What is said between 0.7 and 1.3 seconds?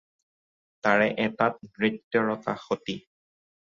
তাৰে